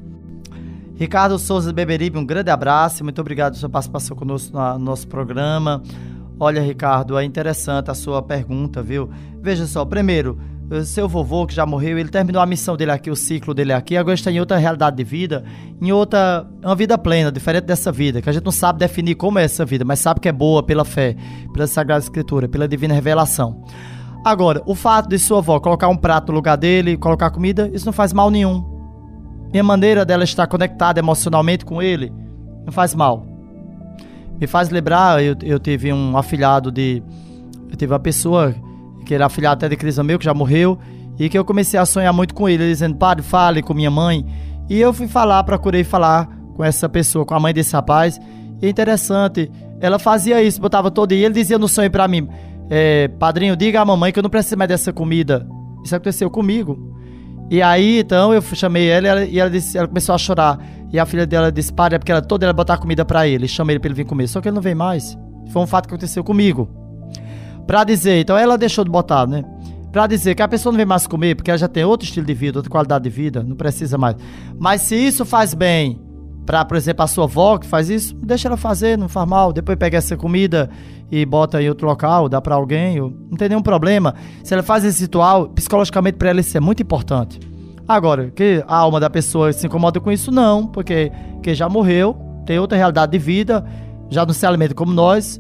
Ricardo 0.96 1.38
Souza 1.38 1.74
Beberibe, 1.74 2.18
um 2.18 2.26
grande 2.26 2.50
abraço, 2.50 3.04
muito 3.04 3.20
obrigado 3.20 3.54
pela 3.54 3.60
sua 3.60 3.70
participação 3.70 4.16
conosco 4.16 4.56
no 4.56 4.80
nosso 4.80 5.08
programa. 5.08 5.82
Olha, 6.40 6.62
Ricardo, 6.62 7.18
é 7.18 7.24
interessante 7.24 7.92
a 7.92 7.94
sua 7.94 8.22
pergunta, 8.22 8.82
viu? 8.82 9.10
Veja 9.42 9.66
só, 9.66 9.84
primeiro, 9.84 10.38
seu 10.84 11.08
vovô 11.08 11.46
que 11.46 11.54
já 11.54 11.66
morreu, 11.66 11.98
ele 11.98 12.10
terminou 12.10 12.42
a 12.42 12.46
missão 12.46 12.76
dele 12.76 12.92
aqui, 12.92 13.12
o 13.12 13.16
ciclo 13.16 13.54
dele 13.54 13.74
aqui, 13.74 13.98
agora 13.98 14.16
está 14.16 14.32
em 14.32 14.40
outra 14.40 14.58
realidade 14.58 14.96
de 14.96 15.04
vida, 15.04 15.44
em 15.82 15.92
outra, 15.92 16.48
uma 16.64 16.76
vida 16.76 16.98
plena, 16.98 17.32
diferente 17.32 17.66
dessa 17.66 17.92
vida, 17.92 18.22
que 18.22 18.30
a 18.30 18.34
gente 18.34 18.44
não 18.44 18.52
sabe 18.52 18.80
definir 18.80 19.16
como 19.16 19.40
é 19.40 19.44
essa 19.44 19.66
vida, 19.66 19.84
mas 19.86 20.00
sabe 20.00 20.20
que 20.20 20.30
é 20.30 20.32
boa 20.32 20.64
pela 20.64 20.86
fé, 20.86 21.16
pela 21.52 21.68
Sagrada 21.68 22.04
Escritura, 22.04 22.48
pela 22.48 22.68
divina 22.68 22.94
revelação. 22.94 23.64
Agora, 24.26 24.62
o 24.66 24.74
fato 24.74 25.10
de 25.10 25.20
sua 25.20 25.40
avó 25.40 25.60
colocar 25.60 25.90
um 25.90 25.98
prato 25.98 26.32
no 26.32 26.36
lugar 26.36 26.56
dele, 26.56 26.98
colocar 26.98 27.30
comida, 27.30 27.70
isso 27.74 27.86
não 27.86 27.94
faz 27.94 28.14
mal 28.14 28.32
nenhum. 28.32 28.64
E 29.54 29.60
a 29.60 29.64
maneira 29.64 30.06
dela 30.06 30.24
estar 30.24 30.48
conectada 30.48 31.00
emocionalmente 31.00 31.66
com 31.66 31.82
ele, 31.82 32.12
não 32.66 32.72
faz 32.72 32.96
mal. 32.96 33.28
Me 34.40 34.48
faz 34.48 34.70
lembrar, 34.70 35.24
eu, 35.24 35.36
eu 35.44 35.60
tive 35.60 35.94
um 35.94 36.18
afilhado 36.18 36.72
de. 36.72 37.04
Eu 37.70 37.76
tive 37.76 37.94
uma 37.94 38.00
pessoa 38.00 38.56
que 39.04 39.14
era 39.14 39.26
afilhado 39.26 39.56
até 39.56 39.70
de 39.70 39.76
Cristo 39.76 40.04
meu, 40.04 40.18
que 40.18 40.26
já 40.26 40.34
morreu, 40.34 40.80
e 41.20 41.30
que 41.30 41.38
eu 41.38 41.46
comecei 41.46 41.80
a 41.80 41.86
sonhar 41.86 42.14
muito 42.14 42.34
com 42.34 42.50
ele, 42.50 42.68
dizendo, 42.68 42.96
padre, 42.96 43.24
fale 43.24 43.62
com 43.62 43.74
minha 43.74 43.92
mãe. 43.92 44.26
E 44.70 44.80
eu 44.80 44.94
fui 44.94 45.08
falar, 45.08 45.44
procurei 45.44 45.84
falar 45.84 46.28
com 46.56 46.64
essa 46.64 46.88
pessoa, 46.88 47.26
com 47.26 47.36
a 47.36 47.40
mãe 47.40 47.54
desse 47.54 47.74
rapaz. 47.74 48.20
E 48.62 48.66
é 48.66 48.70
interessante, 48.70 49.52
ela 49.80 50.00
fazia 50.00 50.42
isso, 50.42 50.62
botava 50.62 50.90
todo 50.90 51.10
dia. 51.10 51.26
Ele 51.26 51.34
dizia 51.34 51.58
no 51.58 51.68
sonho 51.68 51.92
para 51.92 52.08
mim: 52.08 52.28
é, 52.70 53.08
Padrinho, 53.08 53.56
diga 53.56 53.82
à 53.82 53.86
mamãe 53.86 54.12
que 54.12 54.20
eu 54.20 54.24
não 54.24 54.30
preciso 54.30 54.58
mais 54.58 54.70
dessa 54.70 54.94
comida. 54.94 55.46
Isso 55.84 55.96
aconteceu 55.96 56.30
comigo. 56.30 56.94
E 57.50 57.62
aí, 57.62 58.00
então, 58.00 58.34
eu 58.34 58.42
chamei 58.42 58.88
ela 58.88 59.06
e 59.06 59.10
ela, 59.10 59.26
e 59.26 59.40
ela, 59.40 59.50
disse, 59.50 59.78
ela 59.78 59.88
começou 59.88 60.16
a 60.16 60.18
chorar. 60.18 60.60
E 60.92 60.98
a 60.98 61.06
filha 61.06 61.26
dela 61.26 61.52
disse, 61.52 61.74
padre, 61.74 61.96
é 61.96 62.00
porque 62.00 62.12
ela 62.12 62.22
toda 62.22 62.46
ela 62.46 62.54
botar 62.54 62.78
comida 62.78 63.04
para 63.04 63.28
ele. 63.28 63.48
Chamei 63.48 63.74
ele 63.74 63.80
pra 63.80 63.90
ele 63.90 63.96
vir 63.96 64.06
comer. 64.06 64.28
Só 64.28 64.40
que 64.40 64.48
ele 64.48 64.56
não 64.56 64.62
vem 64.62 64.74
mais. 64.74 65.18
Foi 65.50 65.62
um 65.62 65.68
fato 65.68 65.88
que 65.88 65.94
aconteceu 65.94 66.24
comigo. 66.24 66.70
Pra 67.68 67.84
dizer, 67.84 68.20
então 68.20 68.38
ela 68.38 68.58
deixou 68.58 68.84
de 68.84 68.92
botar, 68.92 69.28
né? 69.28 69.44
Pra 69.92 70.08
dizer 70.08 70.36
que 70.36 70.42
a 70.42 70.48
pessoa 70.48 70.72
não 70.72 70.78
vem 70.78 70.86
mais 70.86 71.06
comer 71.06 71.36
porque 71.36 71.52
ela 71.52 71.58
já 71.58 71.68
tem 71.68 71.86
outro 71.86 72.06
estilo 72.06 72.26
de 72.26 72.34
vida, 72.34 72.60
outra 72.60 72.72
qualidade 72.72 73.04
de 73.04 73.10
vida, 73.10 73.44
não 73.44 73.56
precisa 73.56 73.98
mais. 73.98 74.16
Mas 74.60 74.82
se 74.82 74.96
isso 74.96 75.24
faz 75.24 75.54
bem 75.54 76.02
pra, 76.46 76.66
por 76.66 76.76
exemplo, 76.76 77.04
a 77.04 77.08
sua 77.08 77.26
avó 77.26 77.58
que 77.58 77.68
faz 77.68 77.90
isso, 77.90 78.16
deixa 78.16 78.48
ela 78.48 78.58
fazer, 78.58 78.98
não 78.98 79.08
faz 79.08 79.28
mal. 79.28 79.54
Depois 79.54 79.78
pega 79.78 79.98
essa 79.98 80.18
comida 80.18 80.70
e 81.12 81.26
bota 81.26 81.62
em 81.62 81.70
outro 81.70 81.88
local, 81.88 82.28
dá 82.28 82.42
para 82.42 82.56
alguém, 82.56 83.00
não 83.00 83.38
tem 83.38 83.50
nenhum 83.50 83.62
problema. 83.62 84.16
Se 84.44 84.54
ela 84.54 84.64
faz 84.64 84.84
esse 84.84 85.04
ritual, 85.04 85.50
psicologicamente 85.50 86.18
para 86.18 86.30
ela 86.30 86.40
isso 86.40 86.58
é 86.58 86.60
muito 86.60 86.82
importante. 86.82 87.40
Agora, 87.88 88.32
que 88.32 88.64
a 88.68 88.78
alma 88.78 89.00
da 89.00 89.10
pessoa 89.10 89.52
se 89.54 89.68
incomoda 89.68 90.00
com 90.00 90.12
isso, 90.12 90.32
não, 90.32 90.66
porque 90.66 91.12
que 91.42 91.54
já 91.54 91.68
morreu, 91.68 92.16
tem 92.46 92.58
outra 92.58 92.78
realidade 92.78 93.12
de 93.12 93.20
vida, 93.20 93.64
já 94.10 94.26
não 94.26 94.34
se 94.34 94.46
alimenta 94.46 94.74
como 94.74 94.94
nós, 94.94 95.40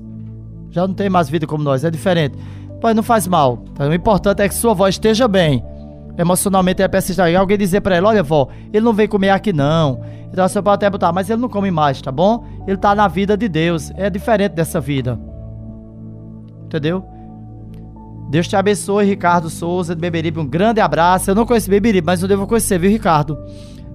já 0.74 0.88
não 0.88 0.94
tem 0.96 1.08
mais 1.08 1.30
vida 1.30 1.46
como 1.46 1.63
nós, 1.63 1.84
é 1.84 1.92
diferente. 1.92 2.36
Mas 2.82 2.96
não 2.96 3.03
faz 3.03 3.27
mal. 3.27 3.63
Então, 3.72 3.89
o 3.89 3.94
importante 3.94 4.42
é 4.42 4.50
que 4.50 4.56
sua 4.56 4.74
voz 4.74 4.96
esteja 4.96 5.27
bem. 5.27 5.63
emocionalmente 6.18 6.82
é 6.82 6.88
persistente. 6.88 7.32
E 7.32 7.36
alguém 7.36 7.58
dizer 7.58 7.82
para 7.82 7.96
ela, 7.96 8.10
olha, 8.10 8.24
vó, 8.24 8.48
ele 8.72 8.84
não 8.84 8.94
vem 8.94 9.08
comer 9.08 9.30
aqui 9.30 9.53
não. 9.53 10.01
Então 10.32 10.48
você 10.48 10.62
pode 10.62 10.75
até 10.75 10.89
botar, 10.89 11.13
mas 11.13 11.30
ele 11.30 11.42
não 11.42 11.50
come 11.50 11.72
mais, 11.72 12.01
tá 12.01 12.12
bom? 12.12 12.44
Ele 12.68 12.77
tá 12.77 12.94
na 12.94 13.08
vida 13.08 13.38
de 13.38 13.48
Deus. 13.48 13.92
É 13.96 14.10
diferente 14.10 14.53
dessa 14.53 14.80
vida. 14.80 15.20
Entendeu? 16.65 17.06
Deus 18.30 18.48
te 18.48 18.56
abençoe, 18.56 19.06
Ricardo 19.06 19.50
Souza 19.50 19.96
de 19.96 20.01
Beberibe. 20.01 20.39
Um 20.39 20.48
grande 20.48 20.82
abraço. 20.82 21.30
Eu 21.30 21.36
não 21.36 21.46
conheço 21.46 21.70
Beberibe, 21.70 22.06
mas 22.06 22.22
eu 22.22 22.27
devo 22.27 22.48
conhecer, 22.48 22.80
viu, 22.80 22.89
Ricardo? 22.89 23.38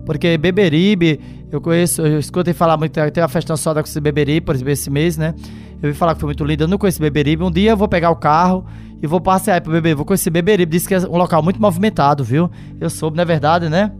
Porque 0.08 0.38
Beberibe, 0.38 1.20
eu 1.52 1.60
conheço, 1.60 2.00
eu 2.00 2.18
escutei 2.18 2.54
falar 2.54 2.78
muito, 2.78 2.94
tem 3.12 3.22
uma 3.22 3.28
festa 3.28 3.54
só 3.58 3.74
da 3.74 3.82
Beberibe, 4.00 4.40
por 4.40 4.54
exemplo, 4.54 4.72
esse 4.72 4.88
mês, 4.88 5.18
né? 5.18 5.34
Eu 5.82 5.92
vi 5.92 5.94
falar 5.94 6.14
que 6.14 6.20
foi 6.20 6.28
muito 6.28 6.42
lindo. 6.46 6.64
Eu 6.64 6.68
não 6.68 6.78
conheço 6.78 6.98
Beberibe. 6.98 7.44
Um 7.44 7.50
dia 7.50 7.72
eu 7.72 7.76
vou 7.76 7.86
pegar 7.86 8.08
o 8.08 8.16
carro 8.16 8.64
e 9.02 9.06
vou 9.06 9.20
passear 9.20 9.60
pro 9.60 9.70
Beberibe. 9.70 9.98
Vou 9.98 10.06
conhecer 10.06 10.30
Beberibe. 10.30 10.72
Disse 10.72 10.88
que 10.88 10.94
é 10.94 11.00
um 11.00 11.18
local 11.18 11.42
muito 11.42 11.60
movimentado, 11.60 12.24
viu? 12.24 12.50
Eu 12.80 12.88
soube, 12.88 13.18
não 13.18 13.22
é 13.22 13.26
verdade, 13.26 13.68
né? 13.68 13.92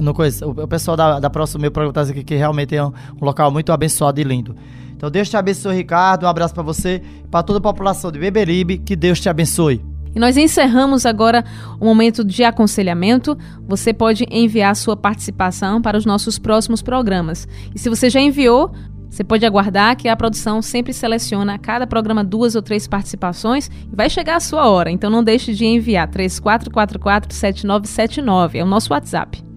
não 0.00 0.12
conheço. 0.12 0.44
O 0.44 0.66
pessoal 0.66 0.96
da, 0.96 1.20
da 1.20 1.30
próxima 1.30 1.62
meu 1.62 1.70
programa 1.70 1.92
tá 1.92 2.02
dizendo 2.02 2.24
que 2.24 2.34
realmente 2.34 2.74
é 2.74 2.84
um, 2.84 2.88
um, 2.88 3.24
local 3.24 3.48
muito 3.52 3.70
abençoado 3.70 4.20
e 4.20 4.24
lindo. 4.24 4.56
Então 4.96 5.08
Deus 5.08 5.30
te 5.30 5.36
abençoe, 5.36 5.76
Ricardo. 5.76 6.26
Um 6.26 6.28
abraço 6.28 6.52
para 6.52 6.64
você 6.64 7.00
para 7.30 7.44
toda 7.44 7.60
a 7.60 7.62
população 7.62 8.10
de 8.10 8.18
Beberibe. 8.18 8.78
Que 8.78 8.96
Deus 8.96 9.20
te 9.20 9.28
abençoe. 9.28 9.87
E 10.14 10.18
nós 10.18 10.36
encerramos 10.36 11.06
agora 11.06 11.44
o 11.80 11.84
momento 11.84 12.24
de 12.24 12.44
aconselhamento. 12.44 13.36
Você 13.66 13.92
pode 13.92 14.26
enviar 14.30 14.74
sua 14.76 14.96
participação 14.96 15.80
para 15.80 15.98
os 15.98 16.06
nossos 16.06 16.38
próximos 16.38 16.82
programas. 16.82 17.46
E 17.74 17.78
se 17.78 17.88
você 17.88 18.08
já 18.10 18.20
enviou, 18.20 18.72
você 19.10 19.24
pode 19.24 19.46
aguardar 19.46 19.96
que 19.96 20.08
a 20.08 20.16
produção 20.16 20.60
sempre 20.60 20.92
seleciona 20.92 21.54
a 21.54 21.58
cada 21.58 21.86
programa 21.86 22.22
duas 22.22 22.54
ou 22.54 22.62
três 22.62 22.86
participações 22.86 23.70
e 23.90 23.96
vai 23.96 24.10
chegar 24.10 24.36
a 24.36 24.40
sua 24.40 24.68
hora. 24.68 24.90
Então 24.90 25.10
não 25.10 25.24
deixe 25.24 25.54
de 25.54 25.64
enviar 25.64 26.08
3444 26.08 27.34
7979, 27.34 28.58
é 28.58 28.62
o 28.62 28.66
nosso 28.66 28.92
WhatsApp. 28.92 29.47